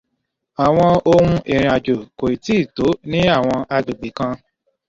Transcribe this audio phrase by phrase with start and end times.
[0.65, 4.33] Àwọn ohun ìrìn àjò kò ì tí ì tò ní àwọn agbègbè kan.